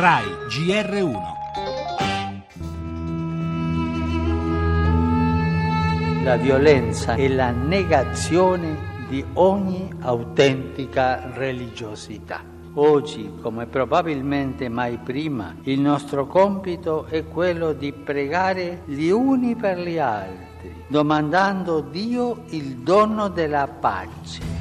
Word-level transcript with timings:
RAI 0.00 0.26
GR1 0.46 1.16
La 6.22 6.36
violenza 6.36 7.14
è 7.14 7.26
la 7.26 7.50
negazione 7.50 9.06
di 9.08 9.24
ogni 9.32 9.92
autentica 10.02 11.32
religiosità. 11.34 12.44
Oggi, 12.74 13.38
come 13.42 13.66
probabilmente 13.66 14.68
mai 14.68 14.98
prima, 14.98 15.56
il 15.64 15.80
nostro 15.80 16.28
compito 16.28 17.06
è 17.06 17.26
quello 17.26 17.72
di 17.72 17.92
pregare 17.92 18.82
gli 18.84 19.08
uni 19.08 19.56
per 19.56 19.80
gli 19.80 19.98
altri, 19.98 20.84
domandando 20.86 21.78
a 21.78 21.82
Dio 21.82 22.44
il 22.50 22.76
dono 22.76 23.26
della 23.26 23.66
pace. 23.66 24.57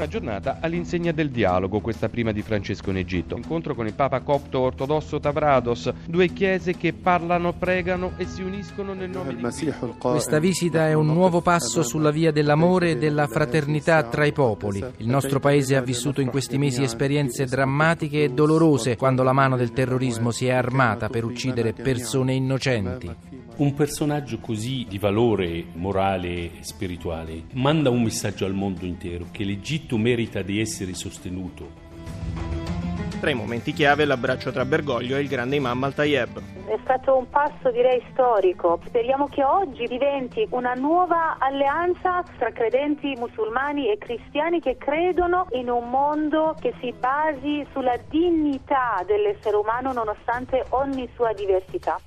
Una 0.00 0.08
giornata 0.08 0.56
all'insegna 0.62 1.12
del 1.12 1.28
dialogo, 1.28 1.80
questa 1.80 2.08
prima 2.08 2.32
di 2.32 2.40
Francesco 2.40 2.88
in 2.88 2.96
Egitto. 2.96 3.36
Incontro 3.36 3.74
con 3.74 3.86
il 3.86 3.92
Papa 3.92 4.20
copto 4.20 4.60
ortodosso 4.60 5.20
Tavrados, 5.20 5.92
due 6.06 6.28
chiese 6.28 6.74
che 6.74 6.94
parlano, 6.94 7.52
pregano 7.52 8.12
e 8.16 8.24
si 8.24 8.40
uniscono 8.40 8.94
nel 8.94 9.10
nome 9.10 9.34
di 9.34 9.42
Cristo. 9.42 9.96
Questa 9.98 10.38
visita 10.38 10.88
è 10.88 10.94
un 10.94 11.08
nuovo 11.08 11.42
passo 11.42 11.82
sulla 11.82 12.10
via 12.10 12.32
dell'amore 12.32 12.92
e 12.92 12.96
della 12.96 13.26
fraternità 13.26 14.02
tra 14.04 14.24
i 14.24 14.32
popoli. 14.32 14.82
Il 14.96 15.06
nostro 15.06 15.38
paese 15.38 15.76
ha 15.76 15.82
vissuto 15.82 16.22
in 16.22 16.30
questi 16.30 16.56
mesi 16.56 16.82
esperienze 16.82 17.44
drammatiche 17.44 18.24
e 18.24 18.30
dolorose 18.30 18.96
quando 18.96 19.22
la 19.22 19.34
mano 19.34 19.58
del 19.58 19.74
terrorismo 19.74 20.30
si 20.30 20.46
è 20.46 20.52
armata 20.52 21.10
per 21.10 21.24
uccidere 21.24 21.74
persone 21.74 22.32
innocenti. 22.32 23.14
Un 23.60 23.74
personaggio 23.74 24.38
così 24.38 24.86
di 24.88 24.96
valore 24.96 25.66
morale 25.74 26.28
e 26.28 26.50
spirituale 26.60 27.42
manda 27.52 27.90
un 27.90 28.02
messaggio 28.02 28.46
al 28.46 28.54
mondo 28.54 28.86
intero 28.86 29.26
che 29.30 29.44
l'Egitto 29.44 29.98
merita 29.98 30.40
di 30.40 30.58
essere 30.58 30.94
sostenuto. 30.94 31.68
Tra 33.20 33.28
i 33.28 33.34
momenti 33.34 33.74
chiave 33.74 34.06
l'abbraccio 34.06 34.50
tra 34.50 34.64
Bergoglio 34.64 35.14
e 35.14 35.20
il 35.20 35.28
grande 35.28 35.56
imam 35.56 35.84
Al-Tayeb. 35.84 36.40
È 36.68 36.78
stato 36.84 37.18
un 37.18 37.28
passo 37.28 37.70
direi 37.70 38.02
storico. 38.12 38.80
Speriamo 38.86 39.26
che 39.26 39.44
oggi 39.44 39.86
diventi 39.86 40.46
una 40.52 40.72
nuova 40.72 41.36
alleanza 41.38 42.22
tra 42.38 42.50
credenti 42.52 43.14
musulmani 43.18 43.90
e 43.90 43.98
cristiani 43.98 44.60
che 44.60 44.78
credono 44.78 45.48
in 45.50 45.68
un 45.68 45.90
mondo 45.90 46.56
che 46.58 46.72
si 46.80 46.94
basi 46.98 47.66
sulla 47.72 47.98
dignità 48.08 49.04
dell'essere 49.06 49.54
umano 49.54 49.92
nonostante 49.92 50.64
ogni 50.70 51.06
sua 51.14 51.34
diversità. 51.34 52.00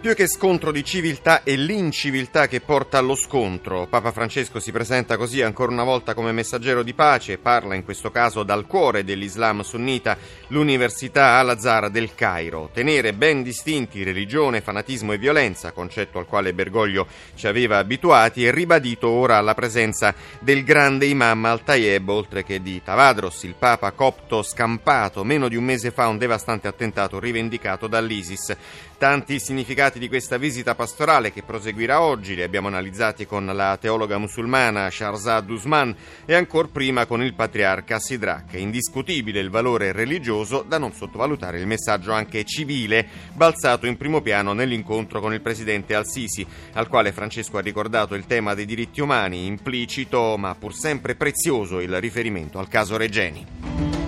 Più 0.00 0.14
che 0.14 0.28
scontro 0.28 0.72
di 0.72 0.82
civiltà 0.82 1.42
è 1.42 1.54
l'inciviltà 1.56 2.48
che 2.48 2.62
porta 2.62 2.96
allo 2.96 3.14
scontro. 3.14 3.86
Papa 3.86 4.12
Francesco 4.12 4.58
si 4.58 4.72
presenta 4.72 5.18
così 5.18 5.42
ancora 5.42 5.72
una 5.72 5.84
volta 5.84 6.14
come 6.14 6.32
messaggero 6.32 6.82
di 6.82 6.94
pace 6.94 7.36
parla 7.36 7.74
in 7.74 7.84
questo 7.84 8.10
caso 8.10 8.42
dal 8.42 8.66
cuore 8.66 9.04
dell'Islam 9.04 9.60
sunnita, 9.60 10.16
l'Università 10.46 11.36
Al-Azhar 11.36 11.90
del 11.90 12.14
Cairo. 12.14 12.70
Tenere 12.72 13.12
ben 13.12 13.42
distinti 13.42 14.02
religione, 14.02 14.62
fanatismo 14.62 15.12
e 15.12 15.18
violenza, 15.18 15.72
concetto 15.72 16.18
al 16.18 16.24
quale 16.24 16.54
Bergoglio 16.54 17.06
ci 17.34 17.46
aveva 17.46 17.76
abituati, 17.76 18.46
è 18.46 18.50
ribadito 18.50 19.10
ora 19.10 19.36
alla 19.36 19.54
presenza 19.54 20.14
del 20.38 20.64
grande 20.64 21.04
imam 21.04 21.44
Al-Tayeb, 21.44 22.08
oltre 22.08 22.42
che 22.42 22.62
di 22.62 22.80
Tavadros, 22.82 23.42
il 23.42 23.54
papa 23.54 23.90
copto 23.92 24.42
scampato 24.42 25.24
meno 25.24 25.46
di 25.46 25.56
un 25.56 25.64
mese 25.64 25.90
fa 25.90 26.08
un 26.08 26.16
devastante 26.16 26.68
attentato 26.68 27.20
rivendicato 27.20 27.86
dall'ISIS. 27.86 28.56
Tanti 28.96 29.40
significati 29.40 29.89
di 29.98 30.08
questa 30.08 30.36
visita 30.36 30.74
pastorale 30.74 31.32
che 31.32 31.42
proseguirà 31.42 32.00
oggi 32.00 32.34
li 32.34 32.42
abbiamo 32.42 32.68
analizzati 32.68 33.26
con 33.26 33.46
la 33.46 33.76
teologa 33.80 34.18
musulmana 34.18 34.90
Sharzad 34.90 35.48
Usman 35.48 35.94
e 36.24 36.34
ancora 36.34 36.68
prima 36.70 37.06
con 37.06 37.22
il 37.22 37.34
patriarca 37.34 37.98
Sidrak. 37.98 38.54
Indiscutibile 38.54 39.40
il 39.40 39.50
valore 39.50 39.92
religioso, 39.92 40.64
da 40.66 40.78
non 40.78 40.92
sottovalutare 40.92 41.58
il 41.58 41.66
messaggio 41.66 42.12
anche 42.12 42.44
civile 42.44 43.06
balzato 43.34 43.86
in 43.86 43.96
primo 43.96 44.20
piano 44.20 44.52
nell'incontro 44.52 45.20
con 45.20 45.32
il 45.32 45.40
presidente 45.40 45.94
Al-Sisi, 45.94 46.46
al 46.74 46.88
quale 46.88 47.12
Francesco 47.12 47.58
ha 47.58 47.62
ricordato 47.62 48.14
il 48.14 48.26
tema 48.26 48.54
dei 48.54 48.66
diritti 48.66 49.00
umani, 49.00 49.46
implicito 49.46 50.36
ma 50.36 50.54
pur 50.54 50.74
sempre 50.74 51.14
prezioso 51.14 51.80
il 51.80 52.00
riferimento 52.00 52.58
al 52.58 52.68
caso 52.68 52.96
Regeni. 52.96 53.99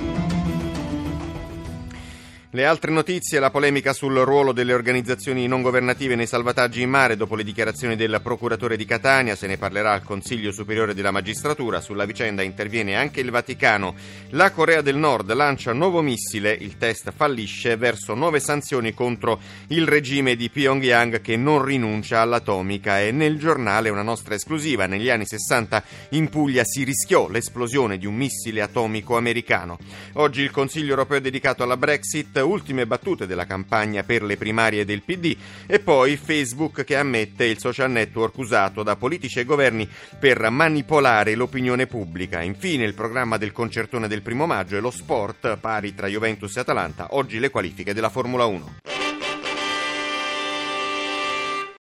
Le 2.55 2.67
altre 2.67 2.91
notizie, 2.91 3.39
la 3.39 3.51
polemica 3.51 3.95
sul 3.95 4.13
ruolo 4.13 4.53
delle 4.53 4.75
organizzazioni 4.75 5.47
non 5.47 5.63
governative 5.63 6.17
nei 6.17 6.27
salvataggi 6.27 6.83
in 6.83 6.91
mare 6.91 7.17
dopo 7.17 7.35
le 7.35 7.45
dichiarazioni 7.45 7.97
del 7.97 8.21
procuratore 8.23 8.77
di 8.77 8.85
Catania, 8.85 9.35
se 9.37 9.47
ne 9.47 9.57
parlerà 9.57 9.93
al 9.93 10.03
Consiglio 10.03 10.53
Superiore 10.53 10.93
della 10.93 11.11
Magistratura, 11.11 11.81
sulla 11.81 12.05
vicenda 12.05 12.43
interviene 12.43 12.95
anche 12.95 13.21
il 13.21 13.31
Vaticano. 13.31 13.95
La 14.33 14.51
Corea 14.51 14.83
del 14.83 14.97
Nord 14.97 15.33
lancia 15.33 15.73
nuovo 15.73 16.03
missile, 16.03 16.53
il 16.53 16.77
test 16.77 17.11
fallisce 17.17 17.77
verso 17.77 18.13
nuove 18.13 18.39
sanzioni 18.39 18.93
contro 18.93 19.41
il 19.69 19.89
regime 19.89 20.37
di 20.37 20.51
Pyongyang 20.51 21.23
che 21.23 21.39
non 21.39 21.65
rinuncia 21.65 22.21
all'atomica 22.21 23.01
e 23.01 23.13
nel 23.13 23.39
giornale 23.39 23.89
una 23.89 24.03
nostra 24.03 24.35
esclusiva, 24.35 24.85
negli 24.85 25.09
anni 25.09 25.25
60 25.25 25.83
in 26.11 26.29
Puglia 26.29 26.65
si 26.65 26.85
rischiò 26.85 27.31
l'esplosione 27.31 27.97
di 27.97 28.05
un 28.05 28.15
missile 28.15 28.61
atomico 28.61 29.17
americano. 29.17 29.79
Oggi 30.17 30.43
il 30.43 30.51
Consiglio 30.51 30.91
Europeo 30.91 31.17
è 31.17 31.23
dedicato 31.23 31.63
alla 31.63 31.79
Brexit 31.79 32.41
ultime 32.43 32.87
battute 32.87 33.27
della 33.27 33.47
campagna 33.47 34.03
per 34.03 34.23
le 34.23 34.37
primarie 34.37 34.85
del 34.85 35.03
PD 35.03 35.37
e 35.67 35.81
poi 35.81 36.17
Facebook 36.17 36.85
che 36.85 36.97
ammette 36.97 37.45
il 37.45 37.59
social 37.59 37.91
network 37.91 38.37
usato 38.39 38.83
da 38.83 38.97
politici 38.97 39.41
e 39.41 39.45
governi 39.45 39.89
per 40.19 40.49
manipolare 40.51 41.35
l'opinione 41.35 41.87
pubblica. 41.87 42.43
Infine 42.43 42.85
il 42.85 42.95
programma 42.95 43.37
del 43.37 43.53
concertone 43.53 44.09
del 44.09 44.23
primo 44.23 44.47
maggio 44.47 44.77
e 44.77 44.81
lo 44.81 44.91
sport 44.91 45.57
pari 45.57 45.95
tra 45.95 46.07
Juventus 46.07 46.57
e 46.57 46.61
Atalanta, 46.61 47.09
oggi 47.11 47.39
le 47.39 47.51
qualifiche 47.51 47.95
della 47.95 48.11
Formula 48.11 48.45
1. 48.45 48.92